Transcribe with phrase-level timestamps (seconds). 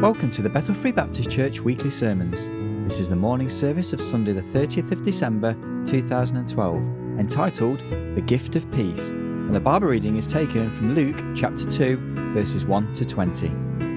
[0.00, 2.48] Welcome to the Bethel Free Baptist Church weekly sermons.
[2.88, 5.52] This is the morning service of Sunday, the 30th of December
[5.84, 6.76] 2012,
[7.18, 7.80] entitled
[8.14, 9.10] The Gift of Peace.
[9.10, 13.48] And the Bible reading is taken from Luke chapter 2, verses 1 to 20.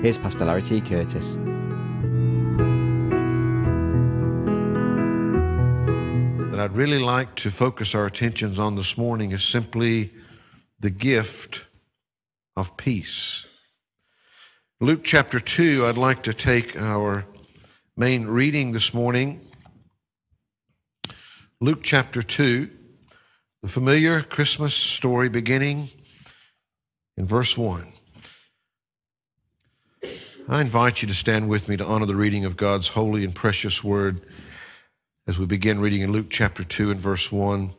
[0.01, 0.81] Here's Pastor Larry T.
[0.81, 1.35] Curtis.
[6.51, 10.11] That I'd really like to focus our attentions on this morning is simply
[10.81, 11.63] the gift
[12.57, 13.47] of peace.
[14.83, 17.25] Luke chapter 2, I'd like to take our
[17.95, 19.39] main reading this morning.
[21.61, 22.69] Luke chapter 2,
[23.61, 25.89] the familiar Christmas story beginning
[27.15, 27.93] in verse 1.
[30.49, 33.33] I invite you to stand with me to honor the reading of God's holy and
[33.33, 34.19] precious word
[35.25, 37.73] as we begin reading in Luke chapter 2 and verse 1.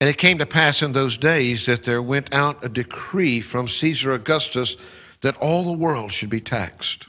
[0.00, 3.66] And it came to pass in those days that there went out a decree from
[3.66, 4.76] Caesar Augustus
[5.22, 7.08] that all the world should be taxed.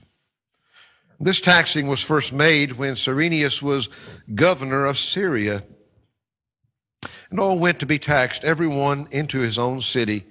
[1.20, 3.90] This taxing was first made when Cyrenius was
[4.34, 5.64] governor of Syria.
[7.30, 10.24] And all went to be taxed, every one into his own city.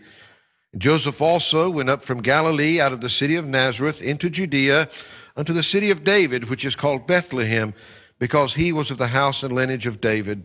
[0.78, 4.88] Joseph also went up from Galilee out of the city of Nazareth into Judea
[5.36, 7.75] unto the city of David, which is called Bethlehem,
[8.19, 10.44] because he was of the house and lineage of David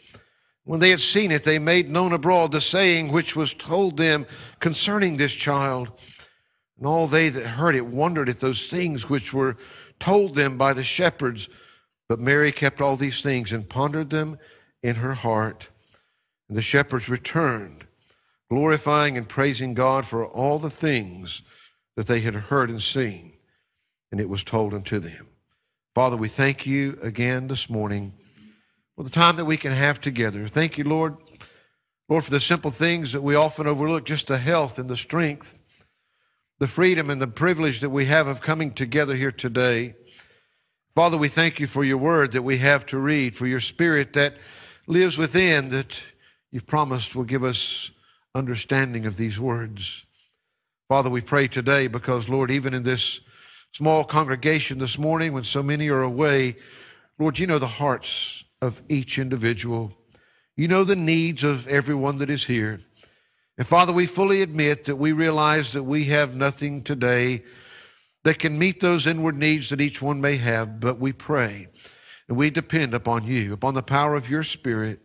[0.63, 4.27] When they had seen it, they made known abroad the saying which was told them
[4.59, 5.91] concerning this child.
[6.77, 9.57] And all they that heard it wondered at those things which were
[9.99, 11.49] told them by the shepherds.
[12.07, 14.37] But Mary kept all these things and pondered them
[14.83, 15.69] in her heart.
[16.47, 17.85] And the shepherds returned,
[18.49, 21.41] glorifying and praising God for all the things
[21.95, 23.33] that they had heard and seen.
[24.11, 25.27] And it was told unto them.
[25.95, 28.13] Father, we thank you again this morning
[29.01, 30.47] for the time that we can have together.
[30.47, 31.17] Thank you, Lord.
[32.07, 35.59] Lord, for the simple things that we often overlook, just the health and the strength,
[36.59, 39.95] the freedom and the privilege that we have of coming together here today.
[40.93, 44.13] Father, we thank you for your word that we have to read, for your spirit
[44.13, 44.35] that
[44.85, 46.03] lives within, that
[46.51, 47.89] you've promised will give us
[48.35, 50.05] understanding of these words.
[50.87, 53.19] Father, we pray today because, Lord, even in this
[53.71, 56.55] small congregation this morning when so many are away,
[57.17, 59.93] Lord, you know the hearts of each individual.
[60.55, 62.81] You know the needs of everyone that is here.
[63.57, 67.43] And Father, we fully admit that we realize that we have nothing today
[68.23, 71.67] that can meet those inward needs that each one may have, but we pray
[72.27, 74.99] and we depend upon you, upon the power of your Spirit,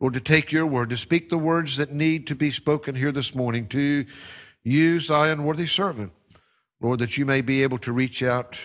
[0.00, 3.12] Lord, to take your word, to speak the words that need to be spoken here
[3.12, 4.04] this morning, to
[4.64, 6.12] use thy unworthy servant,
[6.80, 8.58] Lord, that you may be able to reach out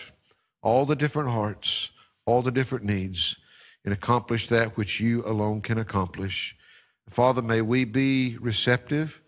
[0.60, 1.90] all the different hearts,
[2.26, 3.36] all the different needs
[3.84, 6.56] and accomplish that which you alone can accomplish.
[7.10, 9.20] Father, may we be receptive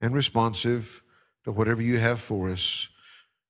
[0.00, 1.02] and responsive
[1.44, 2.88] to whatever you have for us.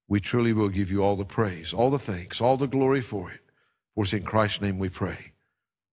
[0.06, 3.31] We truly will give you all the praise, all the thanks, all the glory for
[3.31, 3.40] it.
[3.94, 5.32] For it's in Christ's name we pray.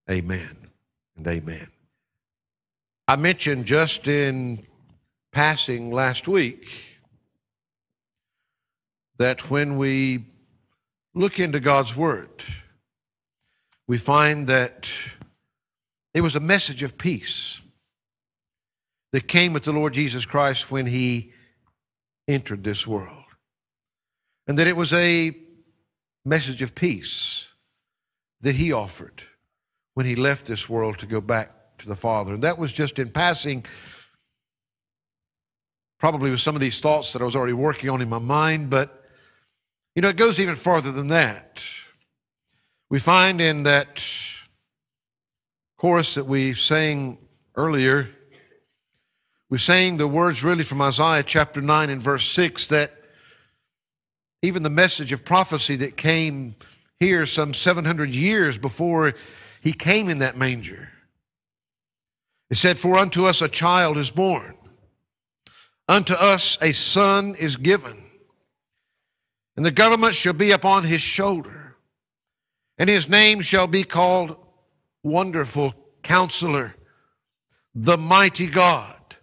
[0.09, 0.69] Amen
[1.17, 1.67] and amen.
[3.07, 4.63] I mentioned just in
[5.31, 6.69] passing last week
[9.17, 10.25] that when we
[11.13, 12.43] look into God's Word,
[13.87, 14.89] we find that
[16.13, 17.61] it was a message of peace
[19.11, 21.31] that came with the Lord Jesus Christ when he
[22.27, 23.23] entered this world.
[24.47, 25.35] And that it was a
[26.23, 27.47] message of peace
[28.41, 29.23] that he offered
[29.93, 32.33] when he left this world to go back to the Father.
[32.33, 33.65] And that was just in passing,
[35.99, 38.69] probably with some of these thoughts that I was already working on in my mind,
[38.69, 39.03] but
[39.95, 41.63] you know, it goes even farther than that.
[42.89, 44.03] We find in that
[45.77, 47.17] chorus that we sang
[47.55, 48.09] earlier,
[49.49, 52.93] we sang the words really from Isaiah chapter 9 and verse 6 that
[54.41, 56.55] even the message of prophecy that came
[56.99, 59.13] here some 700 years before
[59.61, 60.89] he came in that manger.
[62.51, 64.55] It said, For unto us a child is born,
[65.89, 68.03] unto us a son is given,
[69.57, 71.64] and the government shall be upon his shoulder,
[72.77, 74.37] and his name shall be called
[75.03, 75.73] Wonderful
[76.03, 76.75] Counselor,
[77.73, 79.15] the Mighty God,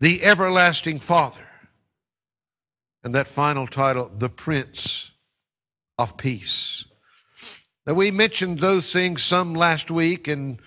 [0.00, 1.40] the Everlasting Father.
[3.04, 5.12] And that final title, The Prince
[5.98, 6.86] of Peace.
[7.86, 10.60] Now, we mentioned those things some last week, and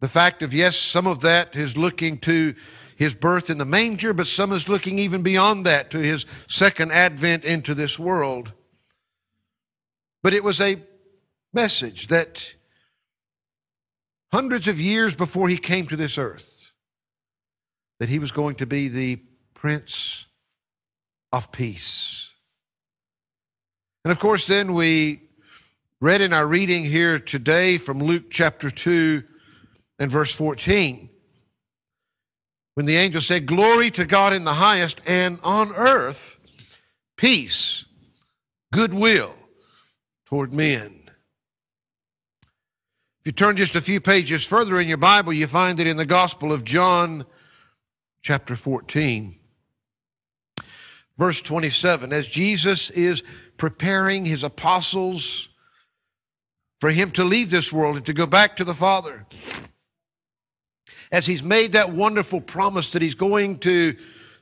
[0.00, 2.54] the fact of, yes, some of that is looking to
[2.96, 6.92] his birth in the manger, but some is looking even beyond that to his second
[6.92, 8.52] advent into this world.
[10.22, 10.76] But it was a
[11.52, 12.54] message that
[14.32, 16.72] hundreds of years before he came to this earth,
[18.00, 19.20] that he was going to be the
[19.54, 20.26] Prince
[21.32, 22.30] of Peace.
[24.04, 25.22] And of course, then we
[26.00, 29.22] read in our reading here today from Luke chapter 2
[29.98, 31.08] and verse 14.
[32.74, 36.38] When the angel said, Glory to God in the highest, and on earth,
[37.16, 37.84] peace,
[38.72, 39.34] goodwill
[40.26, 41.01] toward men.
[43.22, 45.96] If you turn just a few pages further in your Bible, you find it in
[45.96, 47.24] the Gospel of John,
[48.20, 49.38] chapter 14,
[51.16, 52.12] verse 27.
[52.12, 53.22] As Jesus is
[53.56, 55.50] preparing his apostles
[56.80, 59.24] for him to leave this world and to go back to the Father,
[61.12, 63.94] as he's made that wonderful promise that he's going to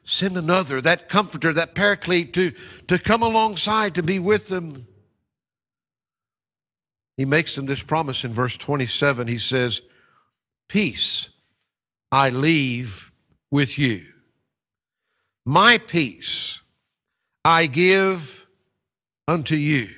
[0.05, 2.55] send another, that comforter, that paraclete to,
[2.89, 4.87] to come alongside to be with them.
[7.21, 9.29] He makes them this promise in verse 27.
[9.29, 9.83] He says,
[10.71, 11.29] Peace
[12.11, 13.13] I leave
[13.51, 14.07] with you.
[15.45, 16.63] My peace
[17.45, 18.47] I give
[19.29, 19.91] unto you.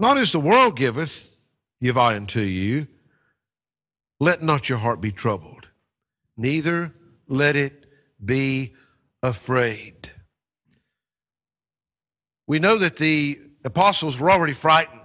[0.00, 1.38] Not as the world giveth,
[1.82, 2.86] give I unto you.
[4.18, 5.68] Let not your heart be troubled,
[6.38, 6.94] neither
[7.28, 7.84] let it
[8.24, 8.72] be
[9.22, 10.10] afraid.
[12.46, 15.01] We know that the apostles were already frightened.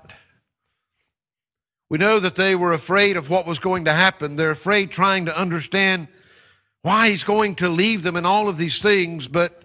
[1.90, 4.36] We know that they were afraid of what was going to happen.
[4.36, 6.08] They're afraid trying to understand
[6.82, 9.64] why he's going to leave them and all of these things, but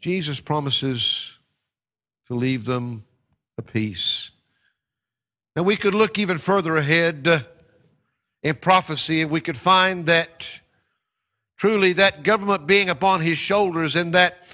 [0.00, 1.32] Jesus promises
[2.28, 3.04] to leave them
[3.56, 4.30] a peace.
[5.56, 7.40] Now, we could look even further ahead uh,
[8.44, 10.60] in prophecy, and we could find that
[11.56, 14.46] truly that government being upon his shoulders and that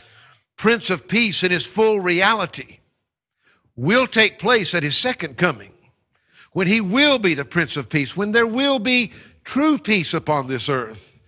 [0.57, 2.79] Prince of Peace in his full reality
[3.77, 5.74] will take place at his second coming,
[6.55, 9.13] when he will be the Prince of Peace, when there will be
[9.45, 11.21] true peace upon this earth.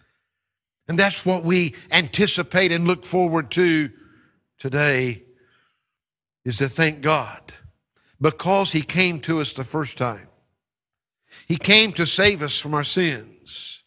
[0.88, 3.90] And that's what we anticipate and look forward to
[4.58, 5.24] today
[6.44, 7.52] is to thank God
[8.20, 10.28] because he came to us the first time.
[11.46, 13.82] He came to save us from our sins.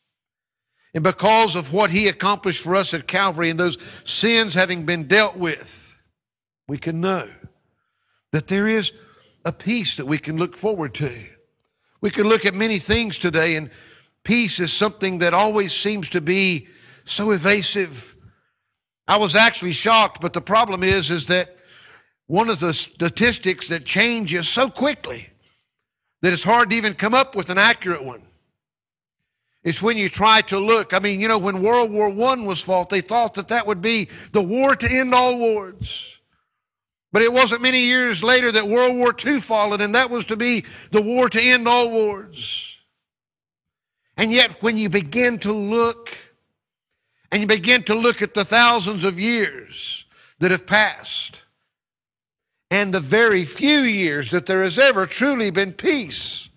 [0.93, 5.07] And because of what He accomplished for us at Calvary and those sins having been
[5.07, 5.97] dealt with,
[6.67, 7.29] we can know
[8.31, 8.91] that there is
[9.49, 11.25] a peace that we can look forward to.
[12.01, 13.71] We can look at many things today, and
[14.23, 16.67] peace is something that always seems to be
[17.03, 18.15] so evasive.
[19.07, 21.57] I was actually shocked, but the problem is, is that
[22.27, 25.29] one of the statistics that changes so quickly
[26.21, 28.21] that it's hard to even come up with an accurate one.
[29.63, 30.93] It's when you try to look.
[30.93, 33.81] I mean, you know, when World War I was fought, they thought that that would
[33.81, 36.18] be the war to end all wars.
[37.11, 40.35] But it wasn't many years later that World War II followed, and that was to
[40.35, 42.77] be the war to end all wars.
[44.15, 46.15] And yet, when you begin to look,
[47.31, 50.05] and you begin to look at the thousands of years
[50.39, 51.43] that have passed,
[52.69, 56.49] and the very few years that there has ever truly been peace.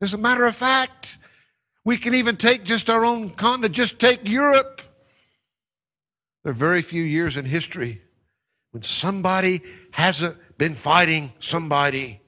[0.00, 1.18] As a matter of fact,
[1.84, 4.80] we can even take just our own continent, just take Europe.
[6.42, 8.00] There are very few years in history
[8.70, 9.60] when somebody
[9.92, 12.20] hasn't been fighting somebody.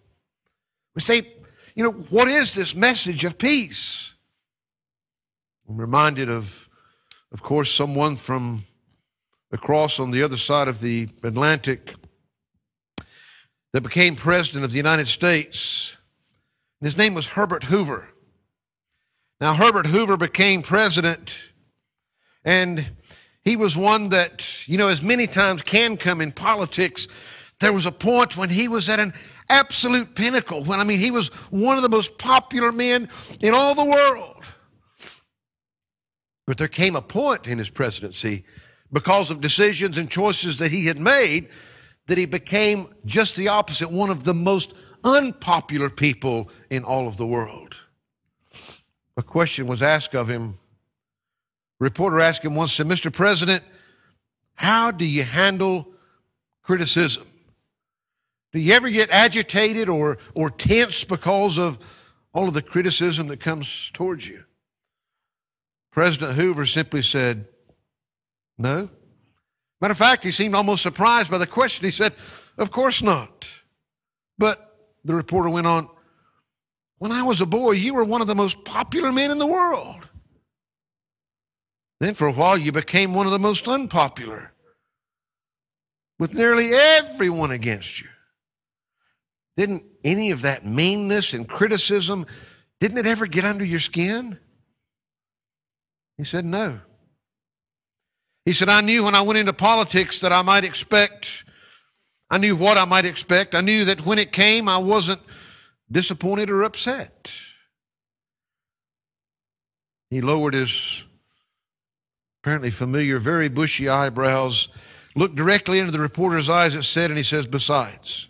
[0.94, 1.28] We say,
[1.75, 4.14] you know, what is this message of peace?
[5.68, 6.68] I'm reminded of,
[7.32, 8.66] of course, someone from
[9.52, 11.94] across on the other side of the Atlantic
[13.72, 15.96] that became president of the United States.
[16.80, 18.11] His name was Herbert Hoover.
[19.40, 21.38] Now, Herbert Hoover became president,
[22.44, 22.92] and
[23.44, 27.08] he was one that, you know, as many times can come in politics,
[27.61, 29.12] there was a point when he was at an
[29.49, 30.64] absolute pinnacle.
[30.64, 33.08] When, I mean, he was one of the most popular men
[33.40, 34.44] in all the world.
[36.46, 38.44] But there came a point in his presidency
[38.92, 41.49] because of decisions and choices that he had made
[42.06, 47.16] that he became just the opposite, one of the most unpopular people in all of
[47.16, 47.76] the world.
[49.16, 50.58] A question was asked of him.
[51.83, 53.12] Reporter asked him once, said, Mr.
[53.12, 53.65] President,
[54.55, 55.89] how do you handle
[56.62, 57.27] criticism?
[58.53, 61.81] Do you ever get agitated or, or tense because of
[62.33, 64.45] all of the criticism that comes towards you?
[65.91, 67.49] President Hoover simply said,
[68.57, 68.89] No.
[69.81, 71.85] Matter of fact, he seemed almost surprised by the question.
[71.85, 72.12] He said,
[72.57, 73.49] Of course not.
[74.39, 74.73] But
[75.05, 75.89] the reporter went on,
[76.99, 79.49] When I was a boy, you were one of the most popular men in the
[79.49, 80.07] world.
[82.02, 84.52] Then for a while, you became one of the most unpopular,
[86.18, 88.09] with nearly everyone against you.
[89.56, 92.26] Didn't any of that meanness and criticism,
[92.80, 94.40] didn't it ever get under your skin?
[96.18, 96.80] He said, No.
[98.47, 101.44] He said, I knew when I went into politics that I might expect,
[102.28, 103.54] I knew what I might expect.
[103.54, 105.21] I knew that when it came, I wasn't
[105.88, 107.32] disappointed or upset.
[110.11, 111.04] He lowered his
[112.42, 114.68] apparently familiar, very bushy eyebrows,
[115.14, 118.26] looked directly into the reporter's eyes, it said, and he says, Besides,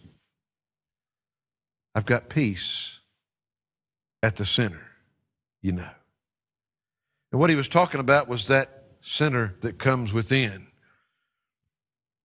[1.94, 3.00] I've got peace
[4.22, 4.86] at the center,
[5.62, 5.88] you know.
[7.30, 10.66] And what he was talking about was that center that comes within.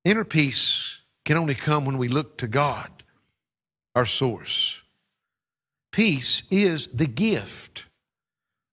[0.03, 3.03] Inner peace can only come when we look to God,
[3.95, 4.81] our source.
[5.93, 7.85] Peace is the gift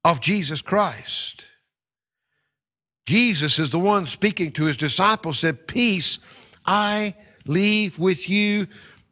[0.04, 1.46] of Jesus Christ.
[3.06, 6.18] Jesus is the one speaking to his disciples, said, Peace
[6.64, 7.14] I
[7.46, 8.66] leave with you,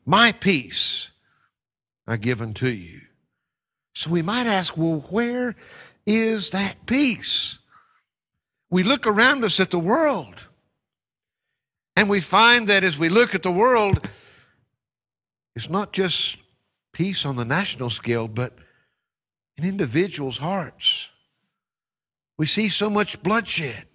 [0.06, 1.10] my peace
[2.06, 3.02] I give unto you.
[3.94, 5.54] So we might ask, well, where
[6.06, 7.58] is that peace?
[8.70, 10.48] We look around us at the world,
[11.94, 14.08] and we find that as we look at the world,
[15.54, 16.38] it's not just
[16.94, 18.56] peace on the national scale, but
[19.58, 21.10] in individuals' hearts.
[22.38, 23.86] We see so much bloodshed.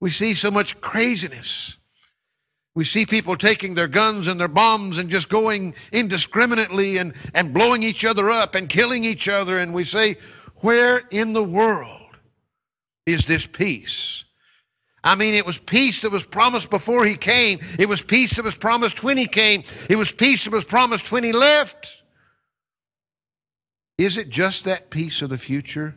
[0.00, 1.76] We see so much craziness.
[2.74, 7.52] We see people taking their guns and their bombs and just going indiscriminately and, and
[7.52, 9.58] blowing each other up and killing each other.
[9.58, 10.16] And we say,
[10.56, 12.18] where in the world
[13.06, 14.24] is this peace?
[15.02, 17.60] I mean, it was peace that was promised before he came.
[17.78, 19.64] It was peace that was promised when he came.
[19.88, 22.02] It was peace that was promised when he left.
[23.98, 25.96] Is it just that peace of the future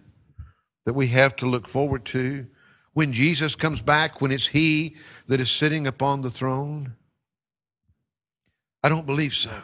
[0.86, 2.48] that we have to look forward to?
[2.94, 4.96] when Jesus comes back, when it's He
[5.28, 6.94] that is sitting upon the throne?
[8.84, 9.62] I don't believe so.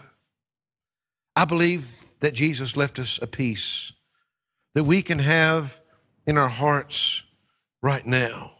[1.35, 3.93] I believe that Jesus left us a peace
[4.73, 5.79] that we can have
[6.25, 7.23] in our hearts
[7.81, 8.53] right now.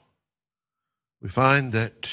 [1.21, 2.09] We find that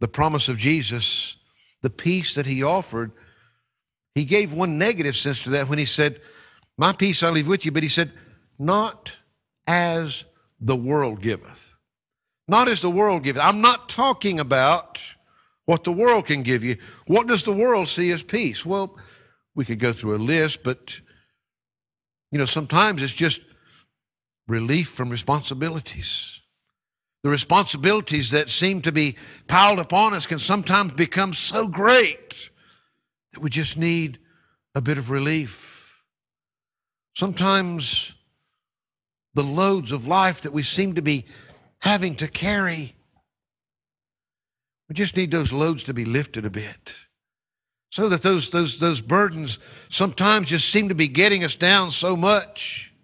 [0.00, 1.36] the promise of Jesus,
[1.82, 3.12] the peace that He offered,
[4.14, 6.20] He gave one negative sense to that when He said,
[6.78, 8.12] My peace I leave with you, but He said,
[8.58, 9.16] Not
[9.66, 10.24] as
[10.60, 11.76] the world giveth.
[12.48, 13.42] Not as the world giveth.
[13.42, 15.02] I'm not talking about
[15.64, 16.76] what the world can give you.
[17.06, 18.64] What does the world see as peace?
[18.64, 18.96] Well,
[19.54, 21.00] we could go through a list, but
[22.30, 23.40] you know, sometimes it's just
[24.46, 26.40] relief from responsibilities.
[27.22, 29.16] The responsibilities that seem to be
[29.48, 32.50] piled upon us can sometimes become so great
[33.32, 34.18] that we just need
[34.74, 36.02] a bit of relief.
[37.14, 38.12] Sometimes
[39.36, 41.26] the loads of life that we seem to be
[41.80, 42.96] having to carry.
[44.88, 46.94] We just need those loads to be lifted a bit.
[47.90, 49.58] So that those, those, those burdens
[49.90, 52.94] sometimes just seem to be getting us down so much.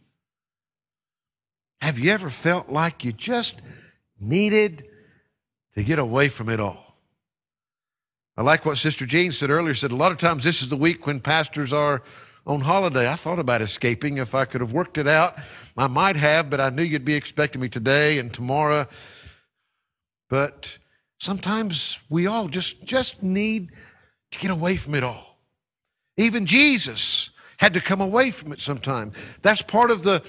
[1.83, 3.61] Have you ever felt like you just
[4.19, 4.87] needed
[5.75, 6.97] to get away from it all?
[8.39, 9.75] I like what Sister Jean said earlier.
[9.75, 12.03] Said a lot of times this is the week when pastors are
[12.47, 13.11] on holiday.
[13.11, 15.39] I thought about escaping if I could have worked it out.
[15.77, 18.87] I might have, but I knew you'd be expecting me today and tomorrow.
[20.29, 20.79] But
[21.19, 23.71] sometimes we all just, just need
[24.33, 25.39] to get away from it all.
[26.17, 29.17] Even Jesus had to come away from it sometimes.
[29.43, 30.27] That's part of the,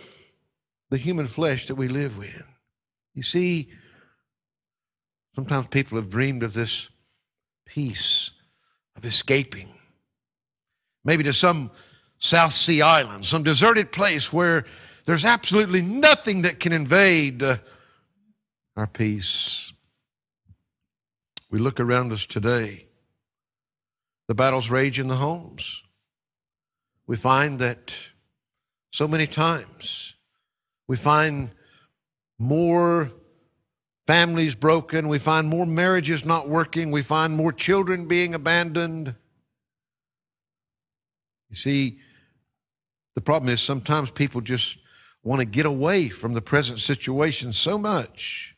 [0.89, 2.43] the human flesh that we live with.
[3.15, 3.69] You see,
[5.35, 6.89] sometimes people have dreamed of this
[7.65, 8.31] peace,
[8.95, 9.69] of escaping.
[11.03, 11.71] Maybe to some
[12.23, 14.63] South Sea Island, some deserted place where
[15.03, 17.57] there's absolutely nothing that can invade uh,
[18.77, 19.73] our peace.
[21.51, 22.85] We look around us today.
[24.29, 25.83] The battles rage in the homes.
[27.07, 27.93] We find that
[28.93, 30.13] so many times
[30.87, 31.51] we find
[32.39, 33.11] more
[34.07, 39.15] families broken, we find more marriages not working, we find more children being abandoned.
[41.49, 41.99] You see,
[43.15, 44.77] the problem is sometimes people just
[45.23, 48.55] want to get away from the present situation so much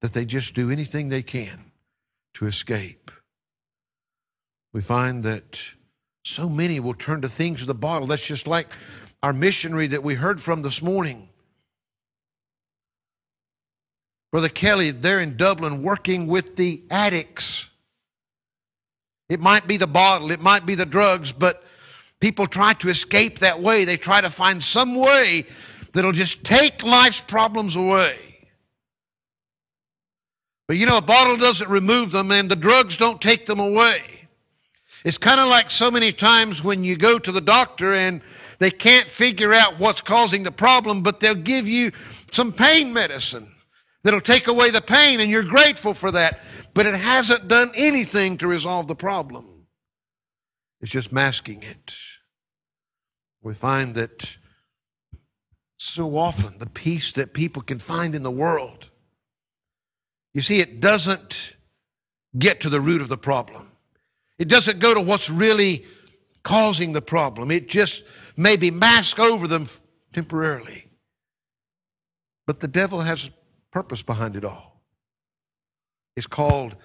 [0.00, 1.72] that they just do anything they can
[2.34, 3.10] to escape.
[4.72, 5.60] We find that
[6.24, 8.06] so many will turn to things of the bottle.
[8.06, 8.68] That's just like
[9.22, 11.28] our missionary that we heard from this morning.
[14.30, 17.68] Brother Kelly, they're in Dublin working with the addicts.
[19.28, 21.64] It might be the bottle, it might be the drugs, but
[22.20, 23.84] people try to escape that way.
[23.84, 25.46] They try to find some way
[25.92, 28.18] that'll just take life's problems away.
[30.68, 34.28] But you know, a bottle doesn't remove them, and the drugs don't take them away.
[35.04, 38.20] It's kind of like so many times when you go to the doctor and
[38.58, 41.90] they can't figure out what's causing the problem, but they'll give you
[42.30, 43.50] some pain medicine
[44.04, 46.38] that'll take away the pain, and you're grateful for that.
[46.74, 49.66] But it hasn't done anything to resolve the problem,
[50.80, 51.94] it's just masking it.
[53.42, 54.36] We find that
[55.78, 58.90] so often the peace that people can find in the world,
[60.34, 61.56] you see, it doesn't
[62.38, 63.72] get to the root of the problem.
[64.38, 65.84] It doesn't go to what's really
[66.42, 67.50] causing the problem.
[67.50, 68.02] It just
[68.36, 69.66] maybe mask over them
[70.12, 70.86] temporarily.
[72.46, 73.30] But the devil has a
[73.70, 74.82] purpose behind it all.
[76.16, 76.76] It's called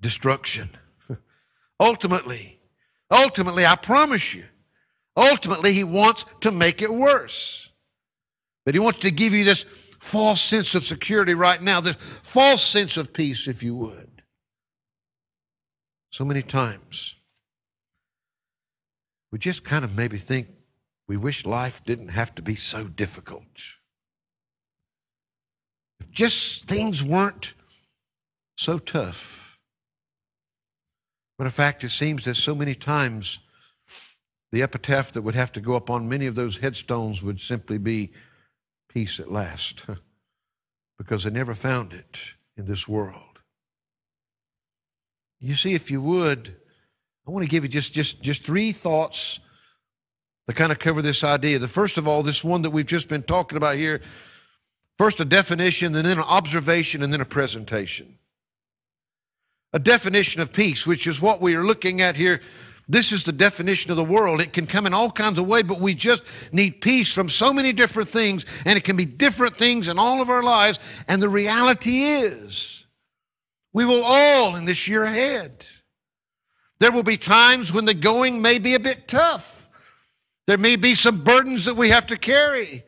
[0.00, 0.70] destruction.
[1.80, 2.60] ultimately,
[3.10, 4.44] ultimately, I promise you,
[5.18, 7.68] ultimately, he wants to make it worse.
[8.64, 9.64] But he wants to give you this
[9.98, 14.22] false sense of security right now, this false sense of peace, if you would.
[16.10, 17.16] So many times,
[19.30, 20.48] we just kind of maybe think
[21.06, 23.42] we wish life didn't have to be so difficult.
[26.00, 27.54] If just things weren't
[28.56, 29.58] so tough.
[31.36, 33.38] But in fact, it seems that so many times
[34.52, 37.78] the epitaph that would have to go up on many of those headstones would simply
[37.78, 38.12] be
[38.88, 39.86] peace at last,
[40.98, 42.18] because they never found it
[42.56, 43.40] in this world.
[45.40, 46.56] You see, if you would,
[47.26, 49.38] I want to give you just, just, just three thoughts
[50.48, 51.58] to kind of cover this idea.
[51.58, 54.00] The first of all, this one that we've just been talking about here
[54.98, 58.18] First, a definition, and then an observation, and then a presentation.
[59.72, 62.40] A definition of peace, which is what we are looking at here.
[62.88, 64.40] This is the definition of the world.
[64.40, 67.52] It can come in all kinds of ways, but we just need peace from so
[67.52, 70.78] many different things, and it can be different things in all of our lives.
[71.06, 72.86] And the reality is,
[73.74, 75.66] we will all in this year ahead.
[76.80, 79.68] There will be times when the going may be a bit tough.
[80.46, 82.84] There may be some burdens that we have to carry.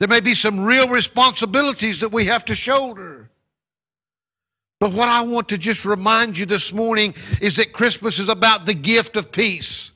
[0.00, 3.30] There may be some real responsibilities that we have to shoulder.
[4.82, 8.66] But what I want to just remind you this morning is that Christmas is about
[8.66, 9.92] the gift of peace.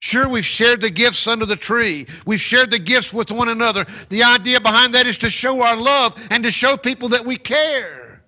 [0.00, 2.06] Sure, we've shared the gifts under the tree.
[2.26, 3.86] We've shared the gifts with one another.
[4.10, 7.38] The idea behind that is to show our love and to show people that we
[7.38, 8.22] care.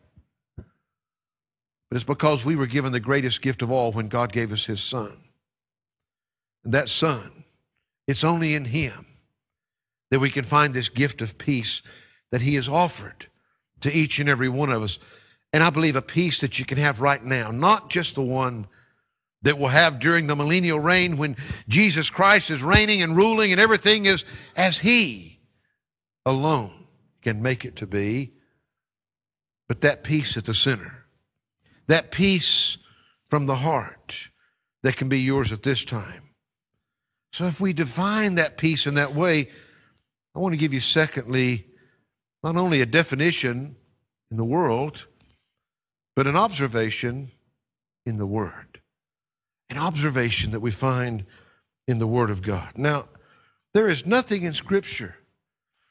[0.57, 4.65] But it's because we were given the greatest gift of all when God gave us
[4.65, 5.19] His Son.
[6.65, 7.45] And that Son,
[8.09, 9.05] it's only in Him
[10.11, 11.83] that we can find this gift of peace
[12.31, 13.27] that He has offered
[13.81, 14.99] to each and every one of us.
[15.53, 18.67] And I believe a peace that you can have right now, not just the one
[19.43, 21.37] that we'll have during the millennial reign when
[21.69, 25.41] Jesus Christ is reigning and ruling and everything is as He
[26.27, 26.87] alone
[27.23, 28.33] can make it to be,
[29.69, 31.07] but that peace at the center,
[31.87, 32.79] that peace
[33.29, 34.31] from the heart
[34.83, 36.31] that can be yours at this time.
[37.33, 39.49] So if we define that peace in that way,
[40.35, 41.67] I want to give you, secondly,
[42.43, 43.77] not only a definition
[44.31, 45.07] in the world,
[46.17, 47.31] but an observation
[48.07, 48.81] in the Word.
[49.69, 51.25] An observation that we find
[51.87, 52.77] in the Word of God.
[52.77, 53.09] Now,
[53.75, 55.17] there is nothing in Scripture.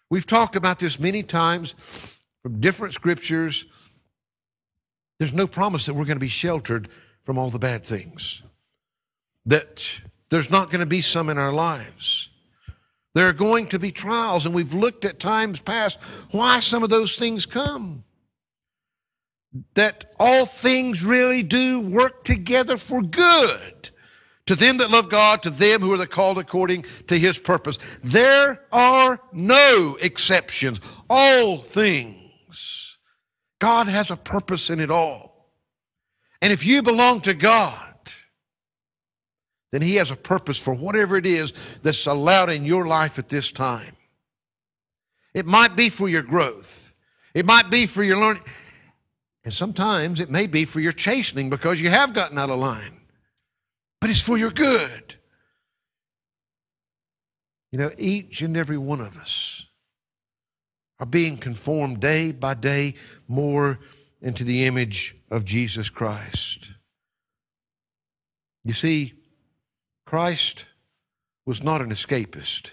[0.10, 1.76] We've talked about this many times
[2.42, 3.66] from different Scriptures.
[5.20, 6.90] There's no promise that we're going to be sheltered
[7.24, 8.42] from all the bad things,
[9.46, 9.86] that
[10.30, 12.29] there's not going to be some in our lives.
[13.16, 16.00] There are going to be trials, and we've looked at times past
[16.32, 18.04] why some of those things come.
[19.74, 23.90] That all things really do work together for good
[24.50, 27.78] to them that love God, to them who are the called according to his purpose.
[28.04, 30.82] There are no exceptions.
[31.08, 32.98] All things.
[33.60, 35.52] God has a purpose in it all.
[36.42, 37.89] And if you belong to God,
[39.72, 41.54] then he has a purpose for whatever it is
[41.84, 43.96] that's allowed in your life at this time.
[45.34, 46.94] It might be for your growth.
[47.34, 48.44] It might be for your learning.
[49.44, 53.00] And sometimes it may be for your chastening because you have gotten out of line.
[54.02, 55.16] But it's for your good.
[57.72, 59.68] You know, each and every one of us
[61.00, 62.96] are being conformed day by day
[63.28, 63.80] more
[64.22, 66.72] into the image of Jesus Christ.
[68.64, 69.14] You see,
[70.10, 70.66] Christ
[71.46, 72.72] was not an escapist,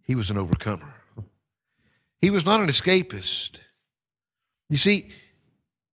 [0.00, 0.94] he was an overcomer.
[2.22, 3.58] He was not an escapist.
[4.70, 5.10] You see,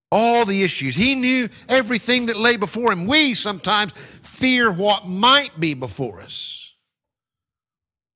[0.10, 0.96] all the issues.
[0.96, 3.06] He knew everything that lay before him.
[3.06, 6.72] We sometimes fear what might be before us.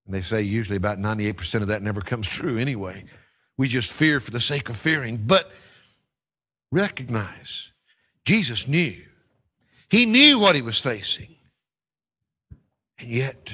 [0.05, 3.03] And they say usually about 98% of that never comes true anyway.
[3.57, 5.17] We just fear for the sake of fearing.
[5.17, 5.51] But
[6.71, 7.73] recognize
[8.23, 9.03] Jesus knew.
[9.89, 11.36] He knew what he was facing.
[12.99, 13.51] And yet,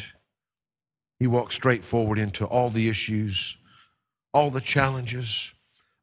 [1.20, 3.58] he walked straight forward into all the issues,
[4.34, 5.54] all the challenges,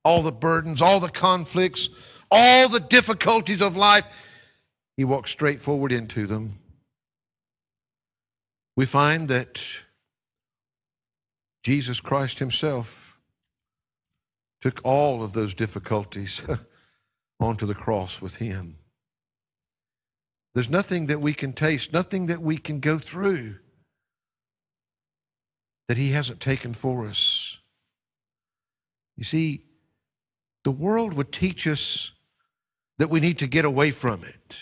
[0.04, 1.90] all the burdens, all the conflicts,
[2.30, 4.04] all the difficulties of life.
[4.96, 6.58] He walked straight forward into them.
[8.76, 9.60] We find that
[11.62, 13.18] Jesus Christ Himself
[14.60, 16.42] took all of those difficulties
[17.40, 18.79] onto the cross with Him.
[20.54, 23.56] There's nothing that we can taste, nothing that we can go through
[25.88, 27.58] that He hasn't taken for us.
[29.16, 29.64] You see,
[30.64, 32.12] the world would teach us
[32.98, 34.56] that we need to get away from it.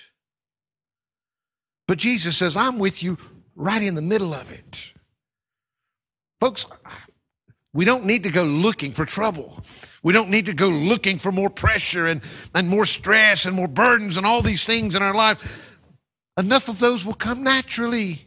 [1.86, 3.18] But Jesus says, I'm with you
[3.54, 4.92] right in the middle of it.
[6.40, 6.66] Folks,
[7.72, 9.64] we don't need to go looking for trouble.
[10.02, 12.20] We don't need to go looking for more pressure and,
[12.54, 15.67] and more stress and more burdens and all these things in our life.
[16.38, 18.26] Enough of those will come naturally.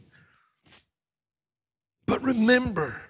[2.05, 3.01] But remember,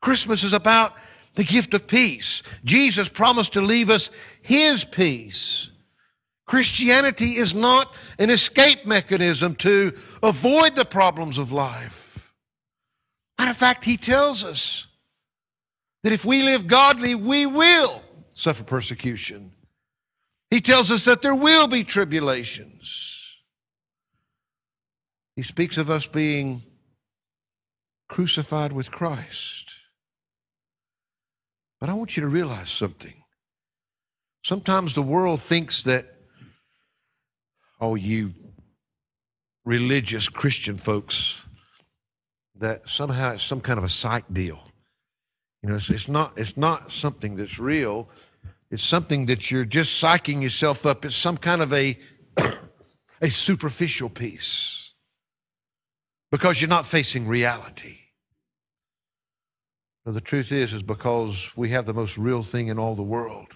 [0.00, 0.94] Christmas is about
[1.34, 2.44] the gift of peace.
[2.64, 5.70] Jesus promised to leave us his peace.
[6.46, 12.32] Christianity is not an escape mechanism to avoid the problems of life.
[13.36, 14.86] Matter of fact, he tells us
[16.04, 18.00] that if we live godly, we will
[18.32, 19.50] suffer persecution.
[20.52, 23.15] He tells us that there will be tribulations.
[25.36, 26.62] He speaks of us being
[28.08, 29.70] crucified with Christ.
[31.78, 33.22] But I want you to realize something.
[34.42, 36.06] Sometimes the world thinks that,
[37.80, 38.32] oh, you
[39.66, 41.44] religious Christian folks,
[42.58, 44.60] that somehow it's some kind of a psych deal.
[45.62, 48.08] You know, it's, it's, not, it's not something that's real.
[48.70, 51.04] It's something that you're just psyching yourself up.
[51.04, 51.98] It's some kind of a,
[53.20, 54.85] a superficial peace
[56.30, 57.98] because you're not facing reality.
[60.04, 63.02] But the truth is, is because we have the most real thing in all the
[63.02, 63.48] world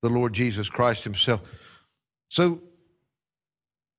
[0.00, 1.42] the Lord Jesus Christ Himself.
[2.28, 2.60] So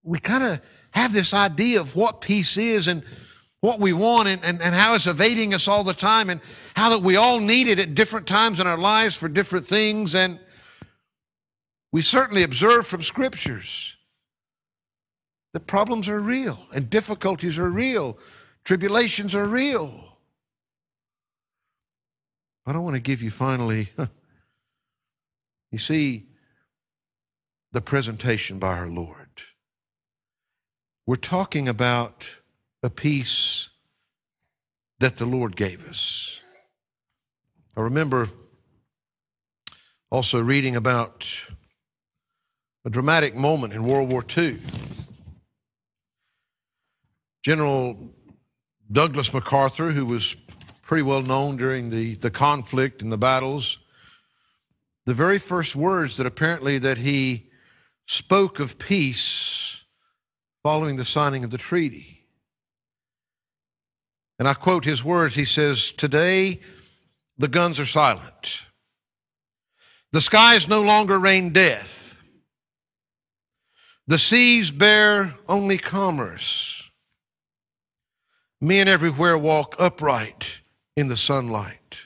[0.04, 3.04] we kind of have this idea of what peace is and
[3.62, 6.40] what we want and, and, and how it's evading us all the time and
[6.76, 10.16] how that we all need it at different times in our lives for different things.
[10.16, 10.40] And
[11.92, 13.98] we certainly observe from scriptures
[15.54, 18.18] that problems are real and difficulties are real,
[18.64, 20.18] tribulations are real.
[22.66, 23.90] But I want to give you finally,
[25.72, 26.28] you see,
[27.72, 29.28] the presentation by our Lord.
[31.06, 32.28] We're talking about
[32.84, 33.70] a peace
[35.00, 36.40] that the Lord gave us.
[37.76, 38.30] I remember
[40.12, 41.28] also reading about
[42.86, 44.60] a dramatic moment in World War II.
[47.44, 48.14] General
[48.92, 50.36] Douglas MacArthur, who was
[50.82, 53.80] pretty well known during the, the conflict and the battles.
[55.06, 57.50] The very first words that apparently that he
[58.08, 59.84] spoke of peace
[60.64, 62.26] following the signing of the treaty.
[64.40, 65.36] And I quote his words.
[65.36, 66.60] He says, Today
[67.38, 68.66] the guns are silent.
[70.12, 72.18] The skies no longer rain death.
[74.08, 76.89] The seas bear only commerce.
[78.62, 80.62] Men everywhere walk upright
[80.98, 82.00] in the sunlight.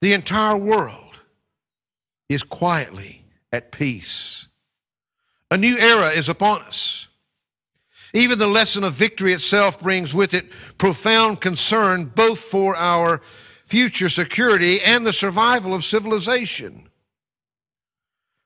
[0.00, 1.20] The entire world
[2.28, 4.48] is quietly at peace.
[5.50, 7.08] A new era is upon us.
[8.14, 10.46] Even the lesson of victory itself brings with it
[10.78, 13.20] profound concern both for our
[13.64, 16.88] future security and the survival of civilization.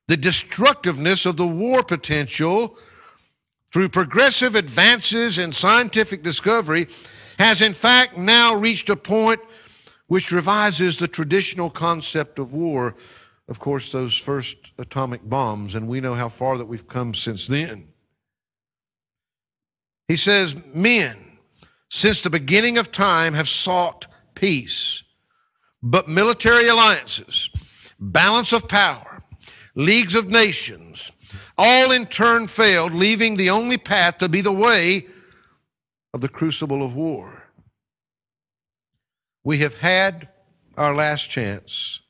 [0.09, 2.77] The destructiveness of the war potential
[3.73, 6.89] through progressive advances in scientific discovery
[7.39, 9.41] has in fact now reached a point
[10.07, 12.95] which revises the traditional concept of war.
[13.49, 17.47] Of course, those first atomic bombs, and we know how far that we've come since
[17.47, 17.89] then.
[20.09, 21.39] He says, Men,
[21.89, 25.03] since the beginning of time, have sought peace,
[25.83, 27.49] but military alliances,
[27.99, 29.23] balance of power,
[29.75, 31.12] leagues of nations,
[31.65, 35.07] all in turn failed, leaving the only path to be the way
[36.13, 37.45] of the crucible of war.
[39.45, 40.29] We have had
[40.77, 42.01] our last chance.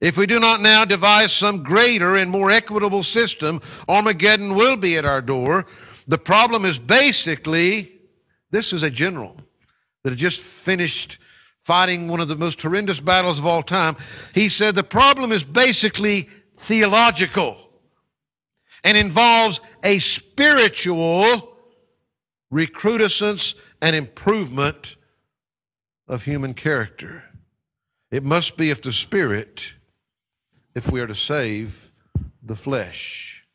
[0.00, 4.96] If we do not now devise some greater and more equitable system, Armageddon will be
[4.96, 5.66] at our door.
[6.08, 7.92] The problem is basically
[8.50, 9.36] this is a general
[10.02, 11.18] that had just finished
[11.64, 13.96] fighting one of the most horrendous battles of all time.
[14.34, 17.63] He said the problem is basically theological
[18.84, 21.56] and involves a spiritual
[22.50, 24.96] recrudescence and improvement
[26.06, 27.24] of human character.
[28.10, 29.72] It must be of the Spirit
[30.74, 31.90] if we are to save
[32.42, 33.46] the flesh.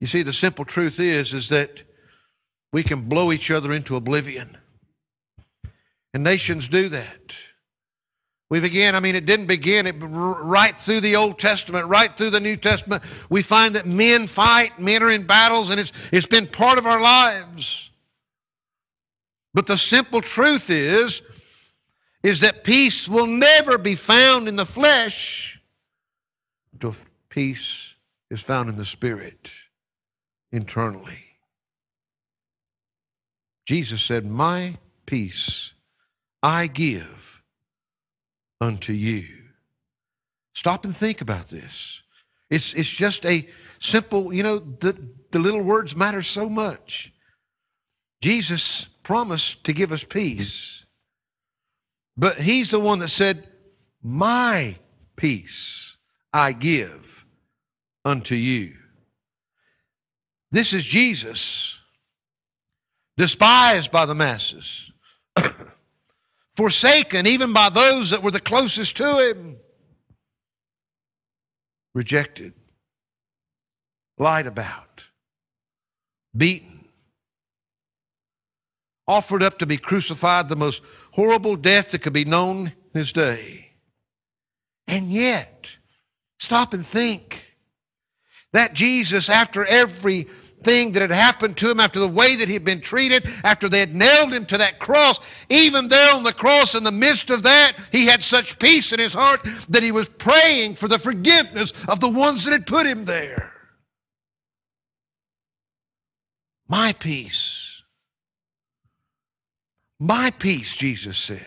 [0.00, 1.82] You see, the simple truth is, is that
[2.72, 4.58] we can blow each other into oblivion.
[6.12, 7.34] And nations do that.
[8.50, 12.30] We begin, I mean, it didn't begin it, right through the Old Testament, right through
[12.30, 13.02] the New Testament.
[13.28, 16.86] We find that men fight, men are in battles, and it's, it's been part of
[16.86, 17.90] our lives.
[19.52, 21.20] But the simple truth is,
[22.22, 25.60] is that peace will never be found in the flesh
[26.72, 26.94] until
[27.28, 27.94] peace
[28.30, 29.50] is found in the spirit
[30.50, 31.24] internally.
[33.66, 35.74] Jesus said, My peace
[36.42, 37.37] I give
[38.60, 39.26] unto you.
[40.54, 42.02] Stop and think about this.
[42.50, 44.96] It's, it's just a simple, you know, the,
[45.30, 47.12] the little words matter so much.
[48.20, 50.84] Jesus promised to give us peace,
[52.16, 53.48] but He's the one that said,
[54.02, 54.76] My
[55.16, 55.96] peace
[56.32, 57.24] I give
[58.04, 58.74] unto you.
[60.50, 61.80] This is Jesus,
[63.16, 64.90] despised by the masses
[66.58, 69.58] forsaken even by those that were the closest to him,
[71.94, 72.52] rejected,
[74.18, 75.04] lied about,
[76.36, 76.88] beaten,
[79.06, 83.12] offered up to be crucified, the most horrible death that could be known in his
[83.12, 83.74] day.
[84.88, 85.68] And yet,
[86.40, 87.54] stop and think
[88.52, 90.26] that Jesus, after every
[90.62, 93.80] thing that had happened to him, after the way that he'd been treated, after they
[93.80, 97.42] had nailed him to that cross, even there on the cross, in the midst of
[97.44, 101.72] that, he had such peace in his heart that he was praying for the forgiveness
[101.88, 103.52] of the ones that had put him there.
[106.68, 107.82] My peace.
[109.98, 111.46] My peace, Jesus said.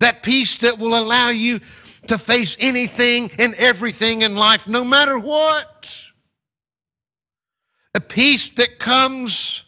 [0.00, 1.60] That peace that will allow you
[2.08, 6.03] to face anything and everything in life, no matter what
[7.94, 9.64] a peace that comes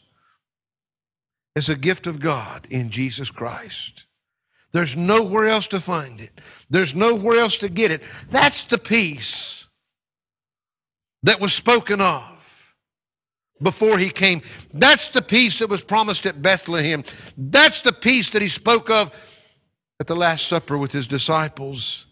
[1.54, 4.06] as a gift of God in Jesus Christ.
[4.72, 6.40] There's nowhere else to find it.
[6.68, 8.02] There's nowhere else to get it.
[8.30, 9.66] That's the peace
[11.22, 12.74] that was spoken of
[13.62, 14.42] before he came.
[14.72, 17.04] That's the peace that was promised at Bethlehem.
[17.38, 19.10] That's the peace that he spoke of
[19.98, 22.06] at the Last Supper with his disciples.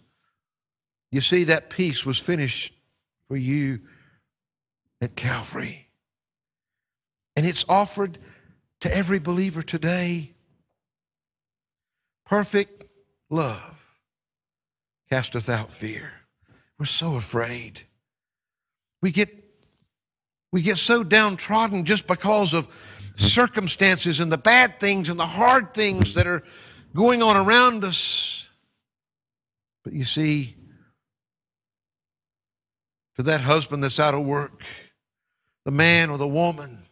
[1.12, 2.72] You see, that peace was finished
[3.28, 3.80] for you
[5.02, 5.83] at Calvary.
[7.36, 8.18] And it's offered
[8.80, 10.32] to every believer today.
[12.24, 12.84] Perfect
[13.30, 13.86] love
[15.10, 16.12] casteth out fear.
[16.78, 17.82] We're so afraid.
[19.02, 19.44] We get
[20.52, 22.68] we get so downtrodden just because of
[23.16, 26.42] circumstances and the bad things and the hard things that are
[26.94, 28.48] going on around us.
[29.82, 30.56] But you see,
[33.16, 34.62] to that husband that's out of work,
[35.64, 36.83] the man or the woman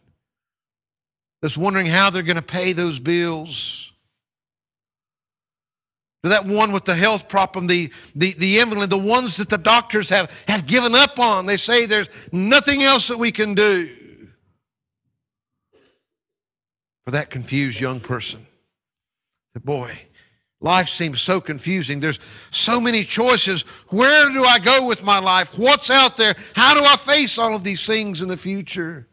[1.43, 3.91] that's wondering how they're going to pay those bills.
[6.23, 9.57] To that one with the health problem, the, the, the invalid, the ones that the
[9.57, 11.45] doctors have, have given up on.
[11.45, 13.93] They say there's nothing else that we can do.
[17.03, 18.47] For that confused young person,
[19.53, 19.99] that boy,
[20.61, 21.99] Life seems so confusing.
[21.99, 23.63] There's so many choices.
[23.89, 25.59] Where do I go with my life?
[25.59, 26.35] What's out there?
[26.55, 29.09] How do I face all of these things in the future?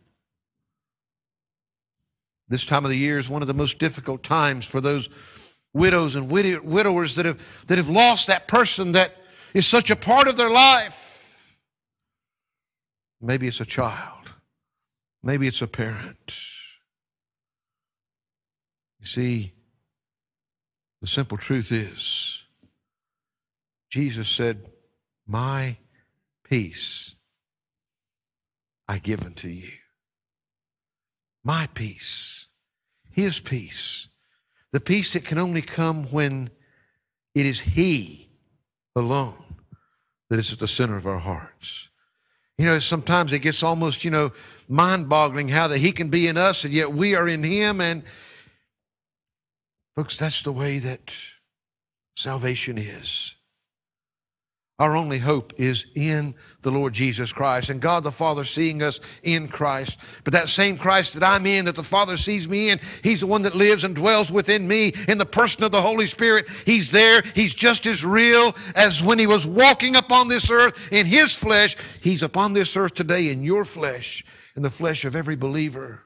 [2.50, 5.08] This time of the year is one of the most difficult times for those
[5.72, 9.16] widows and widowers that have, that have lost that person that
[9.54, 11.56] is such a part of their life.
[13.20, 14.32] Maybe it's a child,
[15.22, 16.34] maybe it's a parent.
[18.98, 19.52] You see,
[21.00, 22.42] the simple truth is,
[23.90, 24.72] Jesus said,
[25.24, 25.76] My
[26.42, 27.14] peace
[28.88, 29.70] I give unto you.
[31.42, 32.39] My peace,
[33.10, 34.08] His peace,
[34.72, 36.50] the peace that can only come when
[37.34, 38.28] it is He
[38.94, 39.56] alone
[40.28, 41.88] that is at the center of our hearts.
[42.58, 44.32] You know, sometimes it gets almost, you know,
[44.68, 47.80] mind boggling how that He can be in us and yet we are in Him.
[47.80, 48.02] And
[49.96, 51.12] Folks, that's the way that
[52.16, 53.34] salvation is.
[54.80, 58.98] Our only hope is in the Lord Jesus Christ and God the Father seeing us
[59.22, 59.98] in Christ.
[60.24, 63.26] But that same Christ that I'm in, that the Father sees me in, He's the
[63.26, 66.48] one that lives and dwells within me in the person of the Holy Spirit.
[66.64, 67.22] He's there.
[67.34, 71.76] He's just as real as when He was walking upon this earth in His flesh.
[72.00, 74.24] He's upon this earth today in your flesh,
[74.56, 76.04] in the flesh of every believer.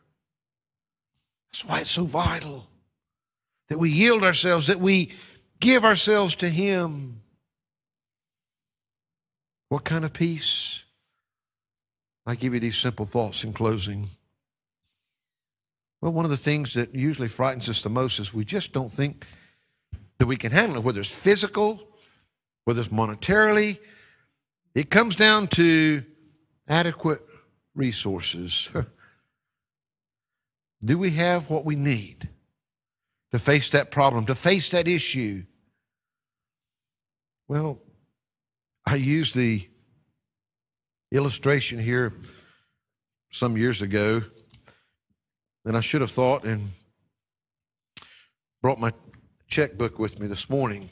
[1.53, 2.67] That's why it's so vital
[3.69, 5.13] that we yield ourselves, that we
[5.61, 7.21] give ourselves to Him.
[9.69, 10.85] What kind of peace?
[12.27, 14.11] I give you these simple thoughts in closing.
[16.01, 18.93] Well, one of the things that usually frightens us the most is we just don't
[18.93, 19.27] think
[20.19, 21.81] that we can handle it, whether it's physical,
[22.65, 23.79] whether it's monetarily.
[24.75, 26.05] It comes down to
[26.69, 27.23] adequate
[27.75, 28.71] resources.
[30.85, 32.29] Do we have what we need?
[33.35, 35.43] to face that problem, to face that issue?
[37.49, 37.81] Well,
[38.87, 39.67] I used the
[41.11, 42.13] illustration here
[43.31, 44.23] some years ago,
[45.65, 46.73] and I should have thought and
[48.61, 48.93] brought my
[49.49, 50.89] checkbook with me this morning.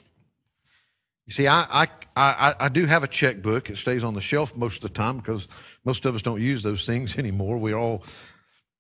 [1.26, 3.70] You see, I, I, I, I, do have a checkbook.
[3.70, 5.46] It stays on the shelf most of the time because
[5.84, 7.58] most of us don't use those things anymore.
[7.58, 8.04] We're all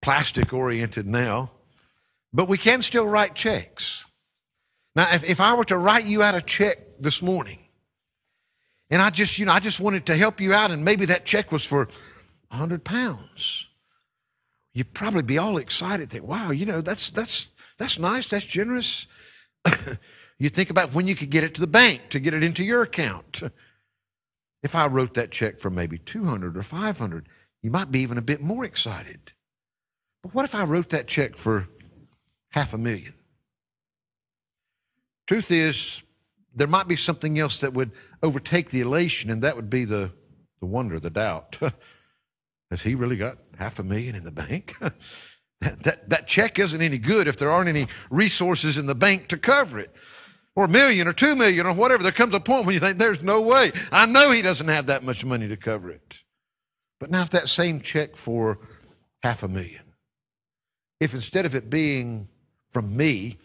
[0.00, 1.50] plastic oriented now.
[2.32, 4.04] But we can still write checks.
[4.96, 7.61] Now, if, if I were to write you out a check this morning,
[8.92, 11.24] and I just, you know, I just wanted to help you out, and maybe that
[11.24, 11.88] check was for
[12.50, 13.66] hundred pounds,
[14.74, 16.10] you'd probably be all excited.
[16.10, 19.08] Think, wow, you know, that's that's that's nice, that's generous.
[20.38, 22.62] you think about when you could get it to the bank to get it into
[22.62, 23.42] your account.
[24.64, 27.28] If I wrote that check for maybe 200 or 500,
[27.62, 29.32] you might be even a bit more excited.
[30.22, 31.66] But what if I wrote that check for
[32.52, 33.14] half a million.
[35.26, 36.02] Truth is,
[36.54, 40.12] there might be something else that would overtake the elation, and that would be the,
[40.60, 41.58] the wonder, the doubt.
[42.70, 44.76] Has he really got half a million in the bank?
[45.60, 49.28] that, that, that check isn't any good if there aren't any resources in the bank
[49.28, 49.90] to cover it.
[50.54, 52.02] Or a million or two million or whatever.
[52.02, 53.72] There comes a point when you think, there's no way.
[53.90, 56.18] I know he doesn't have that much money to cover it.
[57.00, 58.58] But now, if that same check for
[59.22, 59.82] half a million,
[61.00, 62.28] if instead of it being
[62.70, 63.38] from me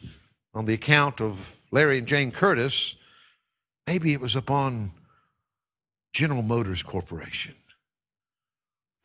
[0.54, 2.96] on the account of Larry and Jane Curtis,
[3.86, 4.92] maybe it was upon
[6.14, 7.56] General Motors Corporation,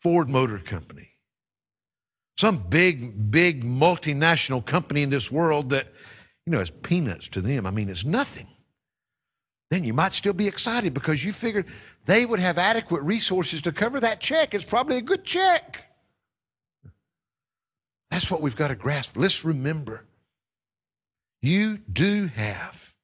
[0.01, 1.11] Ford Motor Company,
[2.39, 5.89] some big, big multinational company in this world that,
[6.47, 7.67] you know, is peanuts to them.
[7.67, 8.47] I mean, it's nothing.
[9.71, 11.67] Then you might still be excited because you figured
[12.05, 14.55] they would have adequate resources to cover that check.
[14.55, 15.87] It's probably a good check.
[18.11, 19.17] That's what we've got to grasp.
[19.17, 20.05] Let's remember
[21.43, 22.95] you do have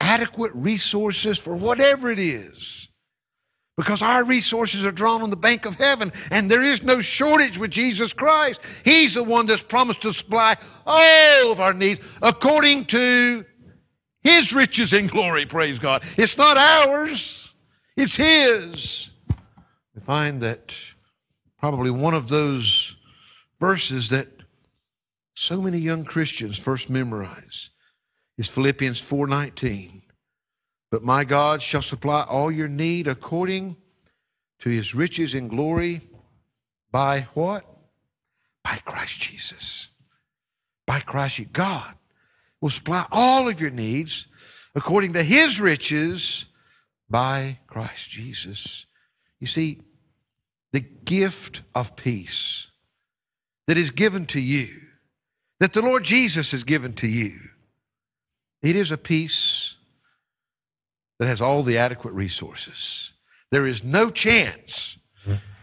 [0.00, 2.88] adequate resources for whatever it is.
[3.76, 7.58] Because our resources are drawn on the bank of heaven, and there is no shortage
[7.58, 8.60] with Jesus Christ.
[8.84, 13.44] He's the one that's promised to supply all of our needs according to
[14.24, 16.02] His riches in glory, praise God.
[16.16, 17.54] It's not ours,
[17.96, 19.10] it's His.
[19.94, 20.74] We find that
[21.60, 22.96] probably one of those
[23.60, 24.37] verses that
[25.38, 27.70] so many young Christians first memorize
[28.36, 30.02] is Philippians 4:19.
[30.90, 33.76] But my God shall supply all your need according
[34.58, 36.00] to his riches in glory
[36.90, 37.64] by what?
[38.64, 39.90] By Christ Jesus.
[40.86, 41.96] By Christ God
[42.60, 44.26] will supply all of your needs
[44.74, 46.46] according to his riches
[47.08, 48.86] by Christ Jesus.
[49.38, 49.82] You see,
[50.72, 52.72] the gift of peace
[53.68, 54.87] that is given to you
[55.60, 57.38] that the Lord Jesus has given to you
[58.62, 59.76] It is a peace
[61.18, 63.12] that has all the adequate resources.
[63.50, 64.98] There is no chance.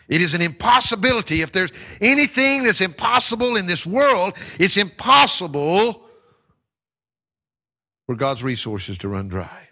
[0.07, 1.41] It is an impossibility.
[1.41, 6.05] If there's anything that's impossible in this world, it's impossible
[8.05, 9.69] for God's resources to run dry.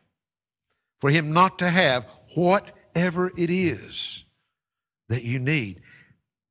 [1.02, 4.26] For Him not to have whatever it is
[5.10, 5.82] that you need.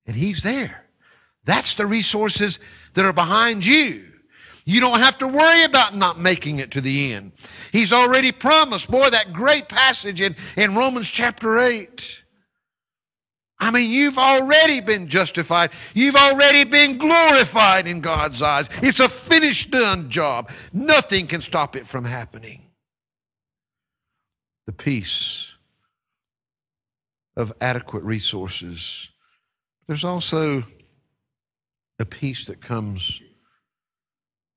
[0.07, 0.87] And He's there.
[1.45, 2.61] That's the resources
[2.95, 4.13] that are behind you.
[4.65, 7.33] You don't have to worry about not making it to the end.
[7.73, 8.91] He's already promised.
[8.91, 12.23] Boy, that great passage in, in Romans chapter 8.
[13.59, 15.71] I mean, you've already been justified.
[15.95, 18.69] You've already been glorified in God's eyes.
[18.83, 20.51] It's a finished done job.
[20.73, 22.67] Nothing can stop it from happening.
[24.67, 25.55] The peace
[27.37, 29.11] of adequate resources.
[29.87, 30.65] There's also
[32.03, 33.23] a peace that comes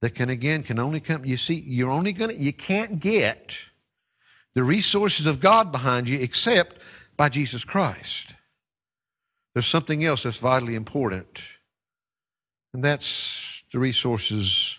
[0.02, 3.56] that can again can only come you see you're only going to you can't get
[4.56, 6.78] the resources of God behind you except
[7.18, 8.34] by Jesus Christ.
[9.54, 11.42] There's something else that's vitally important.
[12.74, 14.78] And that's the resources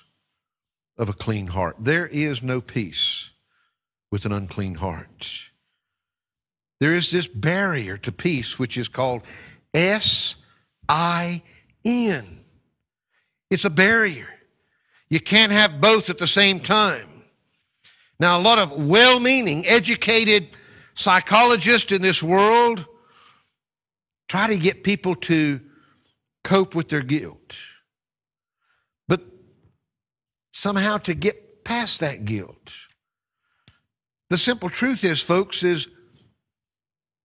[0.99, 1.77] of a clean heart.
[1.79, 3.31] There is no peace
[4.11, 5.51] with an unclean heart.
[6.81, 9.23] There is this barrier to peace which is called
[9.73, 10.37] S
[10.89, 11.43] I
[11.85, 12.36] N.
[13.51, 14.29] It's a barrier.
[15.09, 17.25] You can't have both at the same time.
[18.19, 20.49] Now, a lot of well meaning, educated
[20.95, 22.87] psychologists in this world
[24.29, 25.61] try to get people to
[26.43, 27.57] cope with their guilt.
[29.07, 29.21] But
[30.53, 32.73] somehow to get past that guilt.
[34.31, 35.89] The simple truth is, folks, is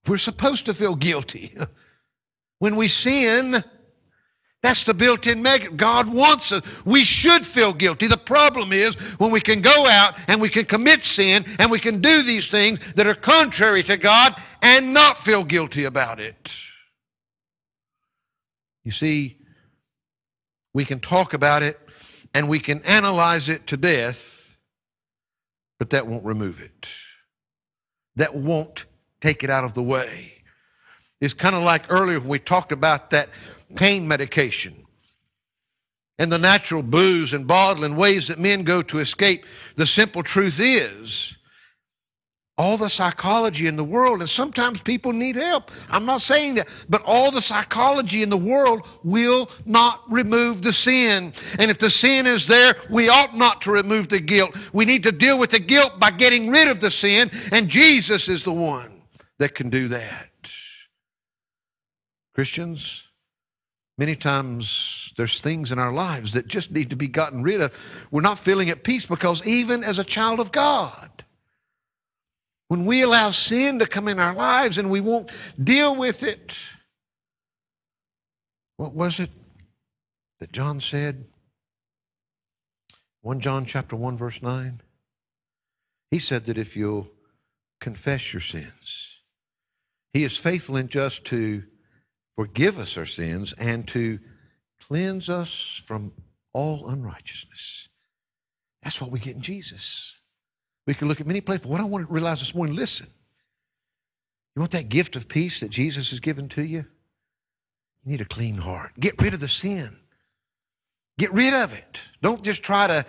[0.06, 1.56] we're supposed to feel guilty.
[2.58, 3.64] when we sin,
[4.62, 5.76] that's the built in mechanism.
[5.76, 6.62] God wants us.
[6.84, 8.06] We should feel guilty.
[8.06, 11.80] The problem is when we can go out and we can commit sin and we
[11.80, 16.52] can do these things that are contrary to God and not feel guilty about it.
[18.84, 19.38] You see,
[20.72, 21.78] we can talk about it
[22.32, 24.56] and we can analyze it to death,
[25.78, 26.88] but that won't remove it.
[28.14, 28.84] That won't
[29.20, 30.34] take it out of the way.
[31.20, 33.28] It's kind of like earlier when we talked about that
[33.76, 34.86] pain medication
[36.18, 39.44] and the natural booze and bottling ways that men go to escape.
[39.76, 41.36] The simple truth is,
[42.58, 45.70] all the psychology in the world, and sometimes people need help.
[45.88, 50.72] I'm not saying that, but all the psychology in the world will not remove the
[50.72, 51.32] sin.
[51.58, 54.56] And if the sin is there, we ought not to remove the guilt.
[54.72, 58.28] We need to deal with the guilt by getting rid of the sin, and Jesus
[58.28, 59.02] is the one
[59.38, 60.28] that can do that.
[62.34, 63.04] Christians,
[63.98, 67.76] Many times there's things in our lives that just need to be gotten rid of.
[68.10, 71.24] We're not feeling at peace because even as a child of God,
[72.68, 75.30] when we allow sin to come in our lives and we won't
[75.62, 76.56] deal with it,
[78.78, 79.30] what was it
[80.40, 81.26] that John said?
[83.20, 84.80] 1 John chapter 1 verse 9.
[86.10, 87.08] He said that if you'll
[87.80, 89.20] confess your sins,
[90.12, 91.64] he is faithful and just to
[92.36, 94.18] forgive us our sins, and to
[94.80, 96.12] cleanse us from
[96.52, 97.88] all unrighteousness.
[98.82, 100.20] That's what we get in Jesus.
[100.86, 103.06] We can look at many places, but what I want to realize this morning listen.
[104.54, 106.84] You want that gift of peace that Jesus has given to you?
[108.04, 108.92] You need a clean heart.
[108.98, 109.96] Get rid of the sin.
[111.18, 112.02] Get rid of it.
[112.20, 113.06] Don't just try to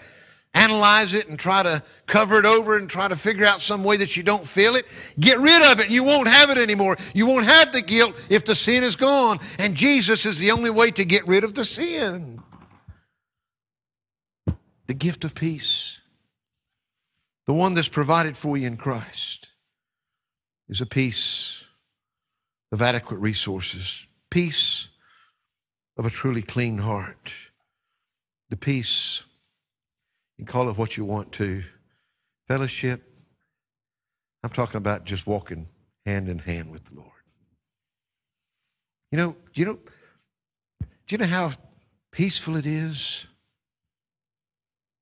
[0.54, 3.97] analyze it and try to cover it over and try to figure out some way
[3.97, 4.86] that you don't feel it.
[5.20, 6.97] Get rid of it and you won't have it anymore.
[7.14, 9.39] You won't have the guilt if the sin is gone.
[9.58, 12.41] And Jesus is the only way to get rid of the sin.
[14.88, 16.01] The gift of peace,
[17.45, 19.51] the one that's provided for you in Christ,
[20.70, 21.64] is a peace
[22.72, 24.89] of adequate resources, peace
[25.97, 27.32] of a truly clean heart,
[28.49, 29.24] the peace
[30.45, 31.63] call it what you want to.
[32.47, 33.19] Fellowship,
[34.43, 35.67] I'm talking about just walking
[36.05, 37.09] hand in hand with the Lord.
[39.11, 39.79] You know, you know,
[40.81, 41.53] do you know how
[42.11, 43.27] peaceful it is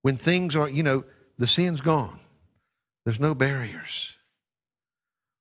[0.01, 1.03] when things are, you know,
[1.37, 2.19] the sin's gone.
[3.05, 4.17] There's no barriers.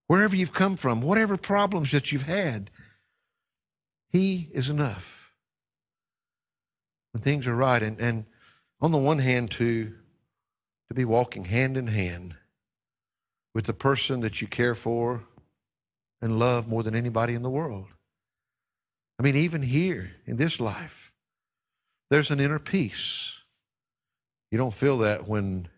[0.06, 2.70] Wherever you've come from, whatever problems that you've had,
[4.08, 5.32] He is enough.
[7.12, 7.82] When things are right.
[7.82, 8.24] And, and
[8.80, 9.92] on the one hand, to,
[10.88, 12.34] to be walking hand in hand
[13.54, 15.24] with the person that you care for
[16.22, 17.86] and love more than anybody in the world.
[19.18, 21.12] I mean, even here in this life,
[22.10, 23.40] there's an inner peace.
[24.50, 25.68] You don't feel that when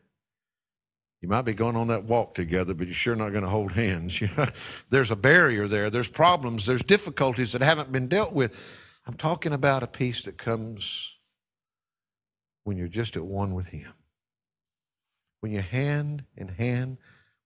[1.23, 3.73] You might be going on that walk together, but you're sure not going to hold
[3.73, 4.21] hands.
[4.91, 5.89] there's a barrier there.
[5.89, 6.67] There's problems.
[6.67, 8.61] There's difficulties that haven't been dealt with.
[9.07, 11.15] I'm talking about a peace that comes
[12.65, 13.93] when you're just at one with Him.
[15.41, 16.99] When you're hand in hand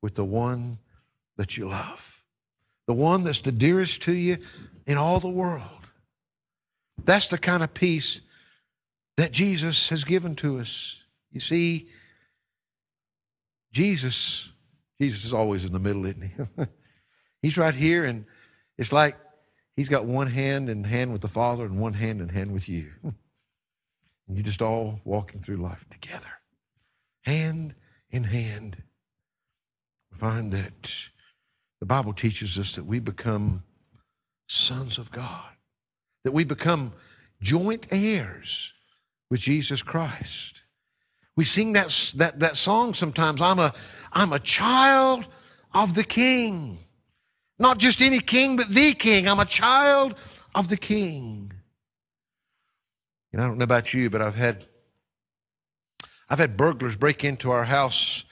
[0.03, 0.79] with the one
[1.37, 2.23] that you love,
[2.87, 4.39] the one that's the dearest to you
[4.87, 5.63] in all the world.
[7.05, 8.21] That's the kind of peace
[9.17, 11.01] that Jesus has given to us.
[11.33, 11.89] You see,
[13.73, 14.53] Jesus,
[15.01, 16.65] Jesus is always in the middle, isn't he?
[17.43, 18.25] he's right here, and
[18.79, 19.17] it's like
[19.75, 22.69] he's got one hand in hand with the Father and one hand in hand with
[22.69, 22.91] you.
[24.27, 26.41] and you're just all walking through life together,
[27.23, 27.75] hand
[28.11, 28.83] in hand.
[30.13, 30.95] We find that
[31.81, 33.63] the Bible teaches us that we become
[34.49, 35.51] sons of God,
[36.25, 36.93] that we become
[37.41, 38.73] joint heirs
[39.31, 40.63] with Jesus Christ.
[41.37, 43.43] We sing that, that, that song sometimes.
[43.43, 43.75] I'm a,
[44.13, 45.27] I'm a child
[45.75, 46.79] of the King.
[47.59, 49.29] Not just any king, but the King.
[49.29, 50.19] I'm a child
[50.55, 51.53] of the King.
[53.37, 54.65] And I don't know about you, but I've had
[56.27, 58.25] I've had burglars break into our house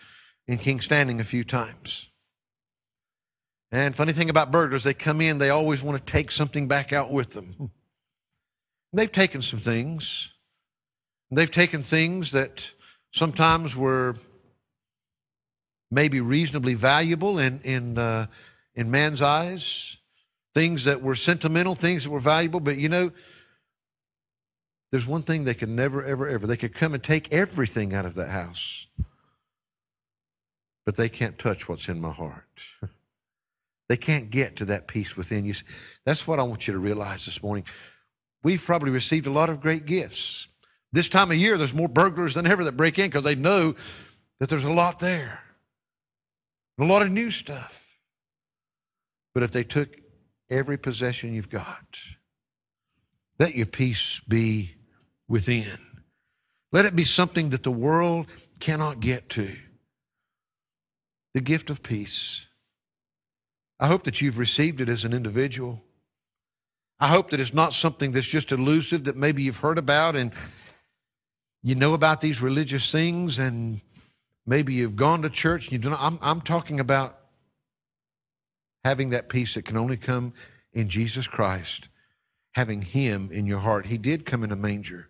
[0.49, 2.09] in Kingstanding a few times.
[3.71, 6.91] And funny thing about burglars, they come in, they always want to take something back
[6.95, 7.71] out with them.
[8.95, 10.31] They've taken some things.
[11.31, 12.73] They've taken things that
[13.13, 14.17] sometimes were
[15.91, 18.29] maybe reasonably valuable in, in, uh,
[18.75, 19.99] in man's eyes,
[20.55, 23.13] things that were sentimental, things that were valuable, but you know,
[24.95, 26.47] there's one thing they could never, ever, ever.
[26.47, 28.87] They could come and take everything out of that house,
[30.87, 32.63] but they can't touch what's in my heart.
[33.87, 35.53] They can't get to that peace within you.
[36.07, 37.67] That's what I want you to realize this morning.
[38.43, 40.49] We've probably received a lot of great gifts.
[40.91, 43.75] This time of year, there's more burglars than ever that break in because they know
[44.41, 45.43] that there's a lot there,
[46.79, 47.99] a lot of new stuff.
[49.35, 49.91] But if they took
[50.49, 51.99] every possession you've got,
[53.39, 54.74] let your peace be
[55.29, 55.79] within.
[56.73, 58.27] Let it be something that the world
[58.61, 59.57] cannot get to.
[61.33, 62.47] The gift of peace.
[63.81, 65.83] I hope that you've received it as an individual.
[67.01, 70.33] I hope that it's not something that's just elusive that maybe you've heard about and
[71.63, 73.81] you know about these religious things and
[74.47, 77.19] maybe you've gone to church and you don't I'm, I'm talking about
[78.85, 80.35] having that peace that can only come
[80.73, 81.89] in Jesus Christ,
[82.53, 83.87] having Him in your heart.
[83.87, 85.09] He did come in a manger,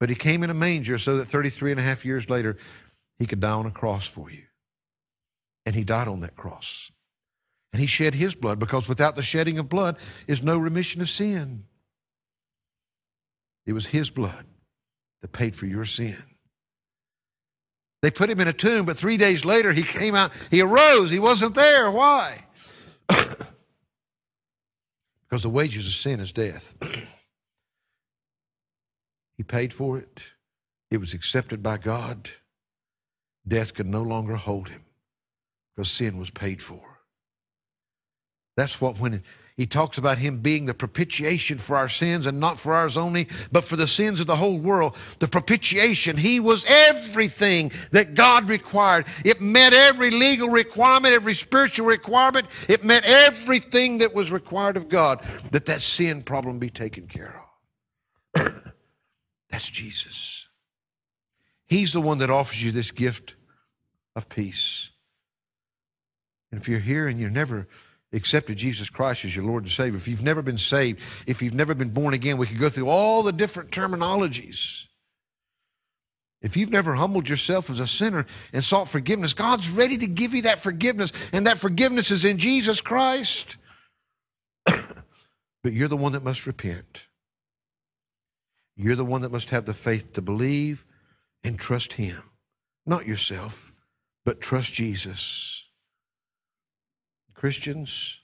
[0.00, 2.56] but He came in a manger so that 33 and a half years later,
[3.18, 4.44] He could die on a cross for you.
[5.66, 6.90] And He died on that cross.
[7.72, 9.96] And He shed His blood because without the shedding of blood
[10.26, 11.64] is no remission of sin.
[13.66, 14.46] It was His blood
[15.20, 16.22] that paid for your sin.
[18.00, 20.30] They put him in a tomb, but three days later he came out.
[20.50, 21.10] He arose.
[21.10, 21.90] He wasn't there.
[21.90, 22.44] Why?
[23.08, 23.42] because
[25.42, 26.76] the wages of sin is death.
[29.38, 30.20] he paid for it,
[30.90, 32.28] it was accepted by God.
[33.46, 34.84] Death could no longer hold him
[35.74, 36.98] because sin was paid for.
[38.56, 39.22] That's what when
[39.56, 43.28] he talks about him being the propitiation for our sins and not for ours only,
[43.52, 44.96] but for the sins of the whole world.
[45.20, 49.06] The propitiation, he was everything that God required.
[49.24, 52.48] It met every legal requirement, every spiritual requirement.
[52.68, 57.40] It met everything that was required of God that that sin problem be taken care
[57.42, 57.47] of.
[59.58, 60.46] That's Jesus.
[61.66, 63.34] He's the one that offers you this gift
[64.14, 64.90] of peace.
[66.52, 67.66] And if you're here and you're never
[68.12, 71.54] accepted Jesus Christ as your Lord and Savior, if you've never been saved, if you've
[71.54, 74.86] never been born again, we could go through all the different terminologies.
[76.40, 80.34] If you've never humbled yourself as a sinner and sought forgiveness, God's ready to give
[80.34, 83.56] you that forgiveness, and that forgiveness is in Jesus Christ.
[84.64, 87.07] but you're the one that must repent.
[88.80, 90.86] You're the one that must have the faith to believe
[91.42, 92.22] and trust Him.
[92.86, 93.72] Not yourself,
[94.24, 95.64] but trust Jesus.
[97.34, 98.20] Christians,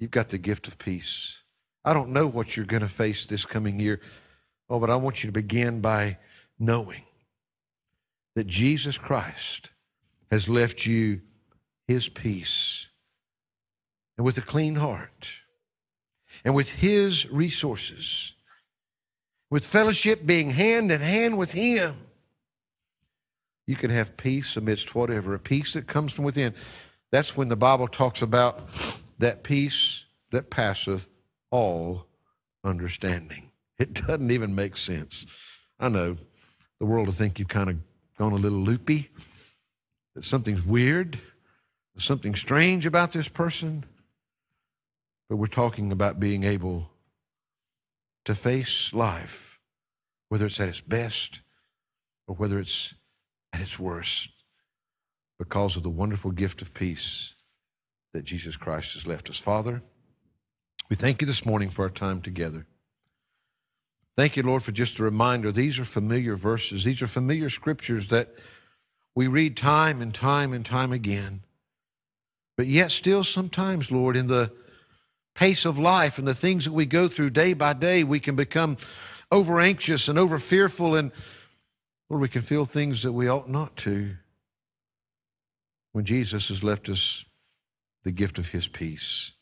[0.00, 1.42] you've got the gift of peace.
[1.84, 4.00] I don't know what you're going to face this coming year.
[4.68, 6.18] Oh, but I want you to begin by
[6.58, 7.04] knowing
[8.34, 9.70] that Jesus Christ
[10.30, 11.20] has left you
[11.86, 12.88] his peace
[14.16, 15.30] and with a clean heart
[16.44, 18.34] and with his resources,
[19.50, 21.96] with fellowship being hand in hand with him.
[23.66, 26.54] You can have peace amidst whatever, a peace that comes from within.
[27.10, 28.68] That's when the Bible talks about
[29.18, 31.08] that peace that passeth
[31.50, 32.06] all
[32.64, 33.50] understanding.
[33.78, 35.26] It doesn't even make sense.
[35.78, 36.16] I know
[36.78, 37.76] the world will think you've kind of
[38.18, 39.10] gone a little loopy,
[40.14, 41.18] that something's weird,
[41.98, 43.84] something strange about this person,
[45.28, 46.90] but we're talking about being able
[48.28, 49.58] to face life,
[50.28, 51.40] whether it's at its best
[52.26, 52.92] or whether it's
[53.54, 54.28] at its worst,
[55.38, 57.36] because of the wonderful gift of peace
[58.12, 59.38] that Jesus Christ has left us.
[59.38, 59.82] Father,
[60.90, 62.66] we thank you this morning for our time together.
[64.14, 65.50] Thank you, Lord, for just a reminder.
[65.50, 68.34] These are familiar verses, these are familiar scriptures that
[69.14, 71.44] we read time and time and time again.
[72.58, 74.52] But yet, still, sometimes, Lord, in the
[75.38, 78.34] pace of life and the things that we go through day by day, we can
[78.34, 78.76] become
[79.30, 81.12] over anxious and over fearful, and
[82.10, 84.16] Lord, we can feel things that we ought not to.
[85.92, 87.24] When Jesus has left us
[88.02, 89.32] the gift of his peace,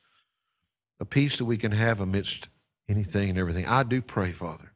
[1.00, 2.48] a peace that we can have amidst
[2.90, 3.66] anything and everything.
[3.66, 4.72] I do pray, Father,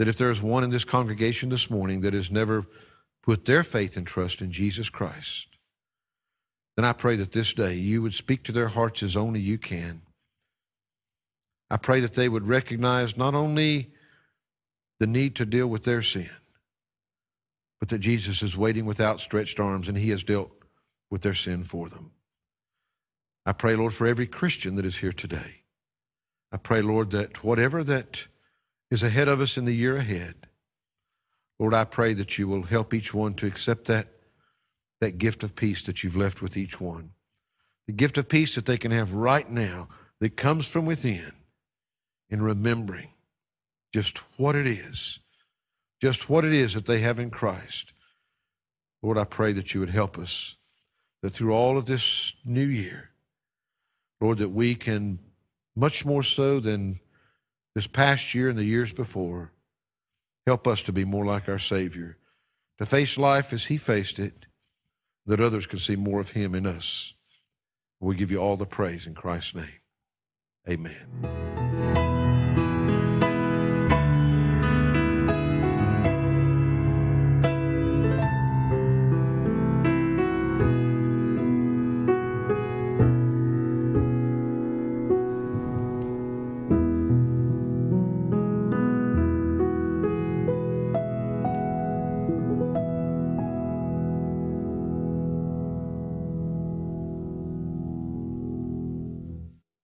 [0.00, 2.66] that if there is one in this congregation this morning that has never
[3.22, 5.46] put their faith and trust in Jesus Christ,
[6.76, 9.58] then I pray that this day you would speak to their hearts as only you
[9.58, 10.02] can.
[11.70, 13.92] I pray that they would recognize not only
[15.00, 16.30] the need to deal with their sin,
[17.80, 20.52] but that Jesus is waiting with outstretched arms and he has dealt
[21.10, 22.12] with their sin for them.
[23.44, 25.62] I pray, Lord, for every Christian that is here today.
[26.52, 28.26] I pray, Lord, that whatever that
[28.90, 30.46] is ahead of us in the year ahead,
[31.58, 34.08] Lord, I pray that you will help each one to accept that
[35.02, 37.10] that gift of peace that you've left with each one.
[37.88, 39.88] The gift of peace that they can have right now
[40.20, 41.32] that comes from within
[42.30, 43.08] in remembering
[43.92, 45.18] just what it is,
[46.00, 47.92] just what it is that they have in Christ.
[49.02, 50.54] Lord, I pray that you would help us,
[51.20, 53.10] that through all of this new year,
[54.20, 55.18] Lord, that we can,
[55.74, 57.00] much more so than
[57.74, 59.50] this past year and the years before,
[60.46, 62.18] help us to be more like our Savior,
[62.78, 64.46] to face life as He faced it
[65.26, 67.14] that others can see more of Him in us.
[68.00, 69.80] We give you all the praise in Christ's name.
[70.68, 72.21] Amen.